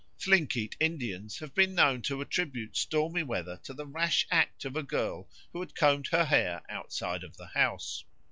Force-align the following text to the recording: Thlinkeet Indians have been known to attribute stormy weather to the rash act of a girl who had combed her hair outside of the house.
Thlinkeet 0.17 0.75
Indians 0.79 1.37
have 1.37 1.53
been 1.53 1.75
known 1.75 2.01
to 2.01 2.21
attribute 2.21 2.75
stormy 2.75 3.21
weather 3.21 3.59
to 3.61 3.71
the 3.71 3.85
rash 3.85 4.25
act 4.31 4.65
of 4.65 4.75
a 4.75 4.81
girl 4.81 5.29
who 5.53 5.59
had 5.59 5.75
combed 5.75 6.07
her 6.07 6.25
hair 6.25 6.63
outside 6.69 7.23
of 7.23 7.37
the 7.37 7.45
house. 7.45 8.03